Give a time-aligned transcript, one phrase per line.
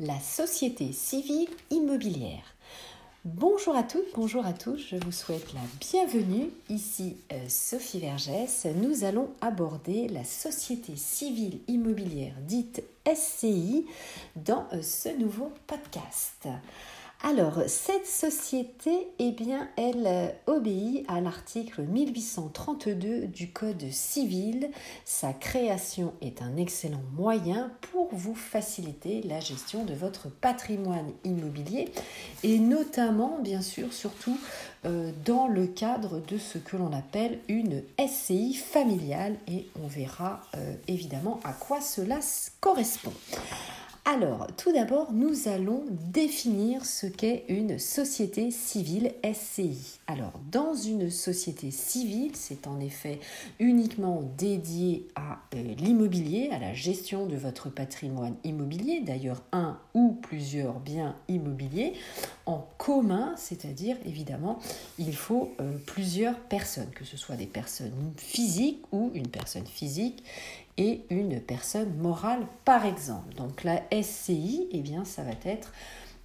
[0.00, 2.56] la société civile immobilière.
[3.26, 6.48] Bonjour à toutes, bonjour à tous, je vous souhaite la bienvenue.
[6.70, 13.84] Ici euh, Sophie Vergès, nous allons aborder la société civile immobilière dite SCI
[14.36, 16.48] dans euh, ce nouveau podcast.
[17.22, 24.70] Alors, cette société, eh bien, elle euh, obéit à l'article 1832 du Code civil.
[25.04, 31.92] Sa création est un excellent moyen pour vous faciliter la gestion de votre patrimoine immobilier
[32.42, 34.38] et notamment, bien sûr, surtout
[34.86, 40.40] euh, dans le cadre de ce que l'on appelle une SCI familiale et on verra
[40.56, 42.20] euh, évidemment à quoi cela
[42.60, 43.12] correspond.
[44.06, 49.98] Alors, tout d'abord, nous allons définir ce qu'est une société civile SCI.
[50.06, 53.20] Alors, dans une société civile, c'est en effet
[53.58, 60.12] uniquement dédié à euh, l'immobilier, à la gestion de votre patrimoine immobilier, d'ailleurs un ou
[60.22, 61.92] plusieurs biens immobiliers
[62.46, 64.58] en commun, c'est-à-dire évidemment,
[64.98, 70.24] il faut euh, plusieurs personnes, que ce soit des personnes physiques ou une personne physique
[70.76, 73.34] et une personne morale par exemple.
[73.34, 75.72] Donc la SCI, eh bien, ça va être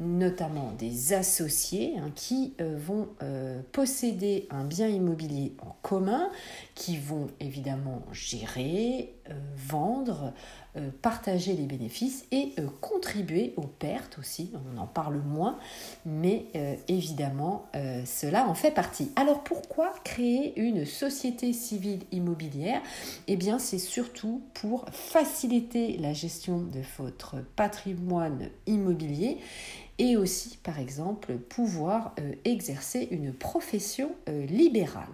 [0.00, 6.30] notamment des associés hein, qui euh, vont euh, posséder un bien immobilier en commun,
[6.74, 10.32] qui vont évidemment gérer, euh, vendre,
[11.02, 14.52] partager les bénéfices et contribuer aux pertes aussi.
[14.54, 15.58] On en parle moins,
[16.04, 16.46] mais
[16.88, 17.66] évidemment
[18.04, 19.10] cela en fait partie.
[19.16, 22.82] Alors pourquoi créer une société civile immobilière?
[23.28, 29.38] Eh bien c'est surtout pour faciliter la gestion de votre patrimoine immobilier
[29.98, 35.08] et aussi, par exemple, pouvoir euh, exercer une profession euh, libérale.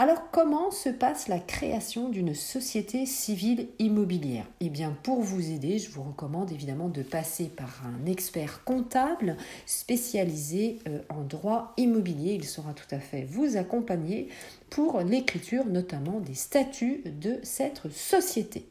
[0.00, 4.46] Alors comment se passe la création d'une société civile immobilière?
[4.60, 9.36] Eh bien pour vous aider, je vous recommande évidemment de passer par un expert comptable
[9.66, 12.32] spécialisé euh, en droit immobilier.
[12.32, 14.30] Il sera tout à fait vous accompagner
[14.70, 18.64] pour l'écriture notamment des statuts de cette société.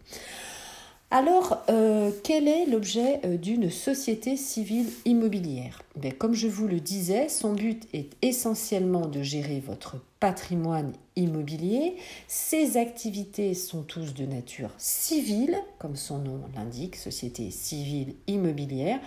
[1.12, 5.82] Alors, euh, quel est l'objet euh, d'une société civile immobilière?
[5.96, 11.96] Ben, Comme je vous le disais, son but est essentiellement de gérer votre patrimoine immobilier.
[12.28, 19.00] Ses activités sont tous de nature civile, comme son nom l'indique, société civile immobilière,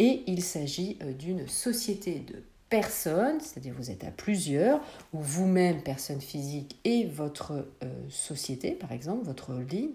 [0.00, 4.80] et il s'agit euh, d'une société de personnes, c'est-à-dire vous êtes à plusieurs,
[5.12, 7.68] ou vous-même, personne physique, et votre
[8.08, 9.90] société, par exemple, votre holding,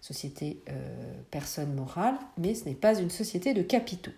[0.00, 0.72] société euh,
[1.30, 4.12] personne morale, mais ce n'est pas une société de capitaux.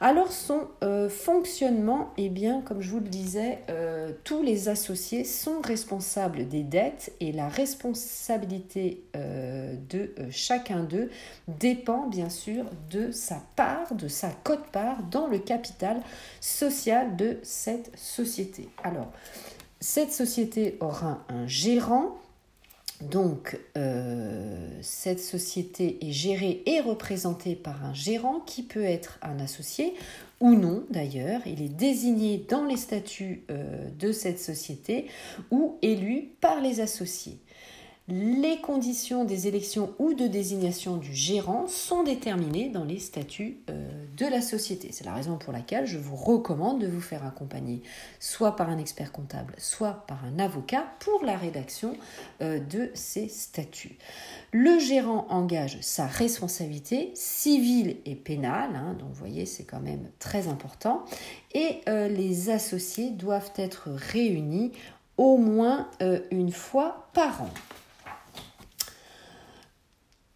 [0.00, 5.24] Alors son euh, fonctionnement, eh bien, comme je vous le disais, euh, tous les associés
[5.24, 11.10] sont responsables des dettes et la responsabilité de chacun d'eux
[11.48, 16.02] dépend bien sûr de sa part, de sa cote-part dans le capital
[16.40, 18.68] social de cette société.
[18.84, 19.10] Alors,
[19.80, 22.18] cette société aura un gérant
[23.00, 29.38] donc, euh, cette société est gérée et représentée par un gérant qui peut être un
[29.38, 29.94] associé
[30.40, 31.42] ou non d'ailleurs.
[31.46, 35.06] Il est désigné dans les statuts euh, de cette société
[35.50, 37.38] ou élu par les associés.
[38.08, 43.90] Les conditions des élections ou de désignation du gérant sont déterminées dans les statuts euh,
[44.16, 44.90] de la société.
[44.92, 47.82] C'est la raison pour laquelle je vous recommande de vous faire accompagner
[48.20, 51.96] soit par un expert comptable, soit par un avocat pour la rédaction
[52.42, 53.98] euh, de ces statuts.
[54.52, 60.08] Le gérant engage sa responsabilité civile et pénale, hein, donc vous voyez c'est quand même
[60.20, 61.04] très important,
[61.54, 64.70] et euh, les associés doivent être réunis
[65.16, 65.88] au moins
[66.30, 67.50] une fois par an.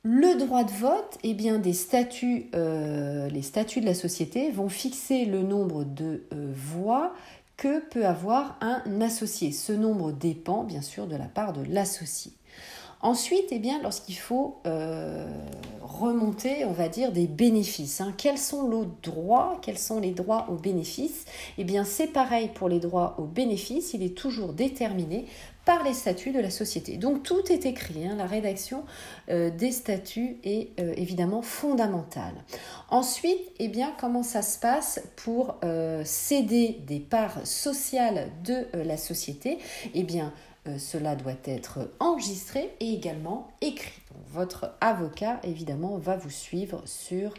[0.02, 4.70] Le droit de vote, eh bien, des statuts, euh, les statuts de la société vont
[4.70, 7.12] fixer le nombre de euh, voix
[7.58, 9.52] que peut avoir un associé.
[9.52, 12.32] Ce nombre dépend bien sûr de la part de l'associé.
[13.02, 15.26] Ensuite, eh bien, lorsqu'il faut euh,
[15.80, 20.46] remonter, on va dire, des bénéfices, hein, quels sont les droits, quels sont les droits
[20.50, 21.24] aux bénéfices?
[21.56, 25.24] Eh bien, c'est pareil pour les droits aux bénéfices, il est toujours déterminé
[25.64, 26.98] par les statuts de la société.
[26.98, 28.84] Donc tout est écrit, hein, la rédaction
[29.30, 32.34] euh, des statuts est euh, évidemment fondamentale.
[32.90, 35.56] Ensuite, eh bien, comment ça se passe pour
[36.04, 39.58] céder des parts sociales de la société?
[39.94, 40.34] Eh bien,
[40.66, 44.02] euh, cela doit être enregistré et également écrit.
[44.32, 47.32] votre avocat, évidemment, va vous suivre sur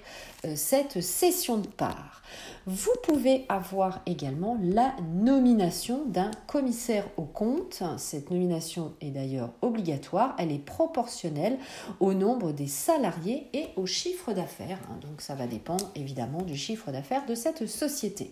[0.46, 2.24] euh, cette session de part.
[2.66, 7.84] Vous pouvez avoir également la nomination d'un commissaire au compte.
[7.98, 10.36] Cette nomination est d'ailleurs obligatoire.
[10.40, 11.60] Elle est proportionnelle
[12.00, 14.80] au nombre des salariés et au chiffre d'affaires.
[14.90, 14.98] Hein.
[15.02, 18.32] Donc ça va dépendre évidemment du chiffre d'affaires de cette société.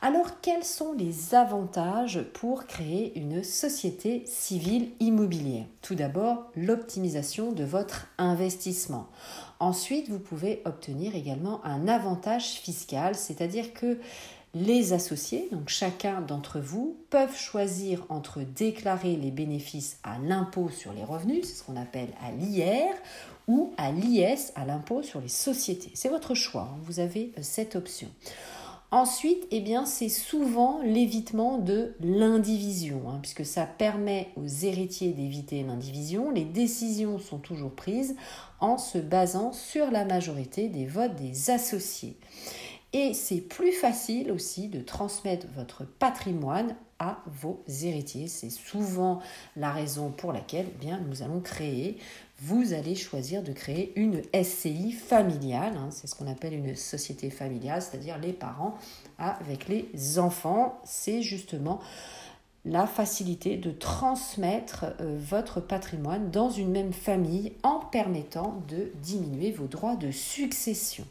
[0.00, 5.64] Alors, quels sont les avantages pour créer une société civile immobilière?
[5.82, 9.08] Tout d'abord, l'optimisation de votre investissement.
[9.58, 13.98] Ensuite, vous pouvez obtenir également un avantage fiscal, c'est-à-dire que
[14.54, 20.92] les associés, donc chacun d'entre vous, peuvent choisir entre déclarer les bénéfices à l'impôt sur
[20.92, 22.94] les revenus, c'est ce qu'on appelle à l'IR,
[23.48, 25.90] ou à l'IS, à l'impôt sur les sociétés.
[25.94, 26.78] C'est votre choix, hein.
[26.84, 28.08] vous avez euh, cette option.
[28.90, 35.62] Ensuite, eh bien, c'est souvent l'évitement de l'indivision, hein, puisque ça permet aux héritiers d'éviter
[35.62, 36.30] l'indivision.
[36.30, 38.16] Les décisions sont toujours prises
[38.60, 42.16] en se basant sur la majorité des votes des associés.
[42.94, 48.28] Et c'est plus facile aussi de transmettre votre patrimoine à vos héritiers.
[48.28, 49.20] C'est souvent
[49.56, 51.98] la raison pour laquelle eh bien, nous allons créer
[52.40, 55.76] vous allez choisir de créer une SCI familiale.
[55.76, 55.88] Hein.
[55.90, 58.76] c'est ce qu'on appelle une société familiale, c'est-à-dire les parents
[59.18, 60.80] avec les enfants.
[60.84, 61.80] C'est justement
[62.64, 69.50] la facilité de transmettre euh, votre patrimoine dans une même famille en permettant de diminuer
[69.50, 71.04] vos droits de succession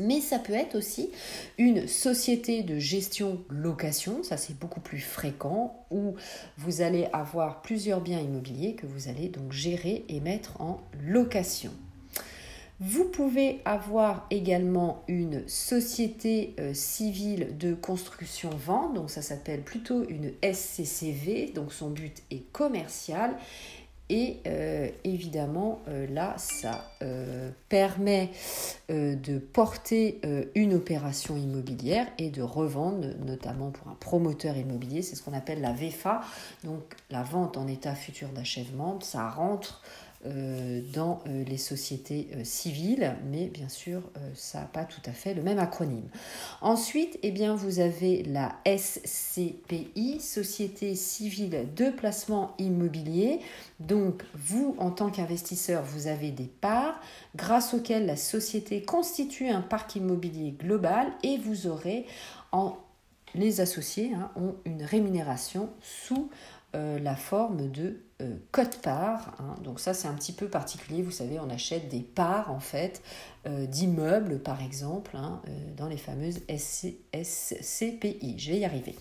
[0.00, 1.10] mais ça peut être aussi
[1.58, 6.14] une société de gestion location, ça c'est beaucoup plus fréquent, où
[6.58, 11.72] vous allez avoir plusieurs biens immobiliers que vous allez donc gérer et mettre en location.
[12.84, 20.32] Vous pouvez avoir également une société euh, civile de construction-vente, donc ça s'appelle plutôt une
[20.42, 23.36] SCCV, donc son but est commercial
[24.12, 28.28] et euh, évidemment, euh, là, ça euh, permet
[28.90, 30.20] de porter
[30.54, 35.62] une opération immobilière et de revendre, notamment pour un promoteur immobilier, c'est ce qu'on appelle
[35.62, 36.20] la VFA,
[36.62, 39.00] donc la vente en état futur d'achèvement.
[39.00, 39.80] Ça rentre
[40.24, 44.02] dans euh, les sociétés euh, civiles, mais bien sûr,
[44.34, 46.08] ça n'a pas tout à fait le même acronyme.
[46.60, 53.40] Ensuite, eh bien, vous avez la SCPI, Société civile de placement immobilier.
[53.80, 57.00] Donc, vous, en tant qu'investisseur, vous avez des parts
[57.34, 62.06] grâce auxquelles la société constitue un parc immobilier global et vous aurez
[62.52, 62.76] en
[63.34, 66.30] les associés hein, ont une rémunération sous
[66.74, 69.34] la forme de euh, cote-part.
[69.38, 69.54] Hein.
[69.64, 73.02] Donc ça c'est un petit peu particulier, vous savez, on achète des parts en fait
[73.46, 78.38] euh, d'immeubles par exemple hein, euh, dans les fameuses SCPI.
[78.38, 78.94] Je vais y arriver.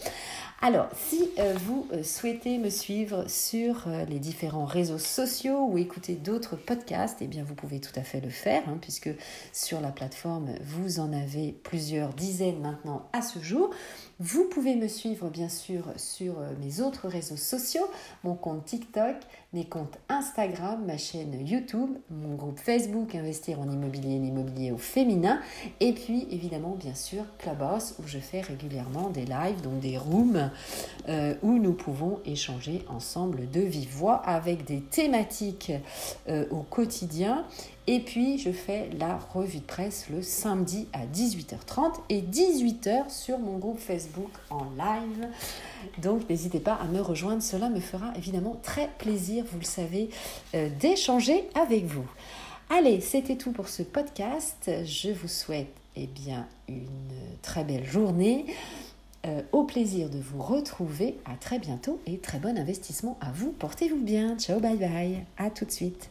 [0.64, 1.32] Alors, si
[1.66, 7.44] vous souhaitez me suivre sur les différents réseaux sociaux ou écouter d'autres podcasts, eh bien
[7.44, 9.10] vous pouvez tout à fait le faire, hein, puisque
[9.54, 13.72] sur la plateforme, vous en avez plusieurs dizaines maintenant à ce jour.
[14.24, 17.88] Vous pouvez me suivre bien sûr sur mes autres réseaux sociaux,
[18.24, 19.16] mon compte TikTok,
[19.52, 24.78] mes comptes Instagram, ma chaîne YouTube, mon groupe Facebook Investir en immobilier et l'immobilier au
[24.78, 25.42] féminin,
[25.80, 30.52] et puis évidemment bien sûr Clubhouse où je fais régulièrement des lives, donc des rooms
[31.10, 35.72] euh, où nous pouvons échanger ensemble de vive voix avec des thématiques
[36.30, 37.44] euh, au quotidien
[37.88, 43.40] et puis, je fais la revue de presse le samedi à 18h30 et 18h sur
[43.40, 45.28] mon groupe Facebook en live.
[45.98, 47.42] Donc, n'hésitez pas à me rejoindre.
[47.42, 50.10] Cela me fera évidemment très plaisir, vous le savez,
[50.54, 52.06] euh, d'échanger avec vous.
[52.70, 54.70] Allez, c'était tout pour ce podcast.
[54.86, 56.88] Je vous souhaite eh bien, une
[57.42, 58.46] très belle journée.
[59.26, 61.18] Euh, au plaisir de vous retrouver.
[61.26, 63.52] À très bientôt et très bon investissement à vous.
[63.52, 64.38] Portez-vous bien.
[64.38, 65.26] Ciao, bye bye.
[65.38, 66.11] À tout de suite.